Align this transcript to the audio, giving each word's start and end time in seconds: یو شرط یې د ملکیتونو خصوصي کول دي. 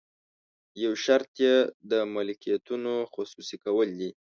یو 0.83 0.93
شرط 1.05 1.31
یې 1.43 1.55
د 1.91 1.93
ملکیتونو 2.15 2.93
خصوصي 3.13 3.57
کول 3.65 3.89
دي. 3.99 4.09